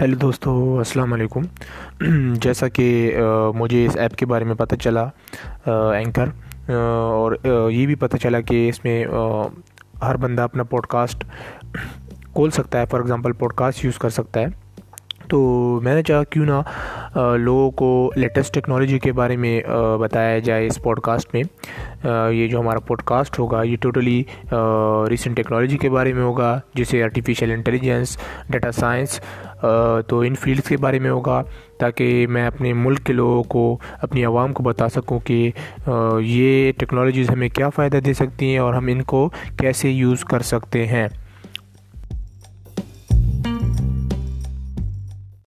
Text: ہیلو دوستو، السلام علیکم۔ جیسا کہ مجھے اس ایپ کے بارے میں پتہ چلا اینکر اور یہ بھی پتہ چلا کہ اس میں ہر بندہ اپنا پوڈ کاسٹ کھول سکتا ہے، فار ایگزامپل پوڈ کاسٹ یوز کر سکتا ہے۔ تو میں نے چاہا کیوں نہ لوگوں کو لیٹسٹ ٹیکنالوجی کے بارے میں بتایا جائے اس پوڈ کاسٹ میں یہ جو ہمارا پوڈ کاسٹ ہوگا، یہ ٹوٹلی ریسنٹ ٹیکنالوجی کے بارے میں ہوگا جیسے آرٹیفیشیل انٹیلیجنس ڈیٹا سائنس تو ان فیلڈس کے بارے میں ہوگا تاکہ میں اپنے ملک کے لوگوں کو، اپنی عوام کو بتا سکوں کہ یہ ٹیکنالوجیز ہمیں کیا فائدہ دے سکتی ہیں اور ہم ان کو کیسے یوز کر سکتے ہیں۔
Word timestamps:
ہیلو 0.00 0.16
دوستو، 0.16 0.52
السلام 0.78 1.12
علیکم۔ 1.12 1.42
جیسا 2.42 2.66
کہ 2.68 3.16
مجھے 3.54 3.84
اس 3.86 3.96
ایپ 3.96 4.14
کے 4.16 4.26
بارے 4.26 4.44
میں 4.44 4.54
پتہ 4.54 4.74
چلا 4.74 5.04
اینکر 5.66 6.28
اور 6.70 7.32
یہ 7.70 7.86
بھی 7.86 7.94
پتہ 8.00 8.16
چلا 8.16 8.40
کہ 8.40 8.68
اس 8.68 8.82
میں 8.84 9.04
ہر 10.02 10.16
بندہ 10.16 10.42
اپنا 10.42 10.62
پوڈ 10.62 10.86
کاسٹ 10.86 11.24
کھول 12.32 12.50
سکتا 12.50 12.80
ہے، 12.80 12.86
فار 12.90 13.00
ایگزامپل 13.00 13.32
پوڈ 13.32 13.52
کاسٹ 13.56 13.84
یوز 13.84 13.98
کر 13.98 14.10
سکتا 14.10 14.40
ہے۔ 14.40 14.46
تو 15.28 15.38
میں 15.84 15.94
نے 15.94 16.02
چاہا 16.02 16.24
کیوں 16.24 16.44
نہ 16.46 17.18
لوگوں 17.38 17.70
کو 17.78 17.88
لیٹسٹ 18.16 18.54
ٹیکنالوجی 18.54 18.98
کے 18.98 19.12
بارے 19.12 19.36
میں 19.36 19.60
بتایا 20.00 20.38
جائے 20.38 20.66
اس 20.66 20.82
پوڈ 20.82 21.00
کاسٹ 21.00 21.34
میں 21.34 21.42
یہ 22.04 22.46
جو 22.48 22.60
ہمارا 22.60 22.80
پوڈ 22.86 23.02
کاسٹ 23.04 23.38
ہوگا، 23.38 23.62
یہ 23.62 23.76
ٹوٹلی 23.80 24.22
ریسنٹ 25.10 25.36
ٹیکنالوجی 25.36 25.76
کے 25.78 25.90
بارے 25.90 26.12
میں 26.12 26.22
ہوگا 26.22 26.58
جیسے 26.74 27.02
آرٹیفیشیل 27.02 27.52
انٹیلیجنس 27.52 28.16
ڈیٹا 28.50 28.72
سائنس 28.72 29.20
تو 29.60 30.20
ان 30.20 30.34
فیلڈس 30.34 30.68
کے 30.68 30.76
بارے 30.76 30.98
میں 30.98 31.10
ہوگا 31.10 31.42
تاکہ 31.78 32.26
میں 32.26 32.46
اپنے 32.46 32.72
ملک 32.72 33.04
کے 33.04 33.12
لوگوں 33.12 33.42
کو، 33.42 33.78
اپنی 34.02 34.24
عوام 34.24 34.52
کو 34.52 34.62
بتا 34.62 34.88
سکوں 34.88 35.18
کہ 35.24 35.50
یہ 36.20 36.72
ٹیکنالوجیز 36.78 37.30
ہمیں 37.30 37.48
کیا 37.48 37.68
فائدہ 37.68 37.96
دے 37.96 38.12
سکتی 38.12 38.50
ہیں 38.50 38.58
اور 38.58 38.74
ہم 38.74 38.86
ان 38.86 39.02
کو 39.02 39.28
کیسے 39.58 39.90
یوز 39.90 40.24
کر 40.24 40.42
سکتے 40.42 40.86
ہیں۔ 40.86 41.08